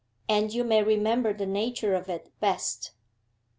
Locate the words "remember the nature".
0.81-1.93